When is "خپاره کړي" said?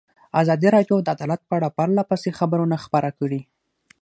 2.85-3.41